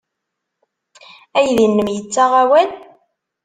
[1.37, 2.69] Aydi-nnem yettaɣ awal?